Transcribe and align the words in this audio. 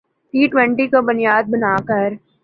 T 0.33 0.41
twenty 0.51 0.85
کو 0.87 1.01
بنیاد 1.07 1.43
بنا 1.51 1.75
کر 1.87 2.09